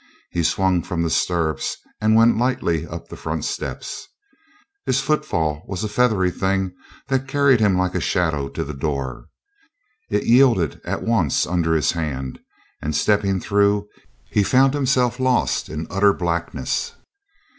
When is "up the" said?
2.87-3.15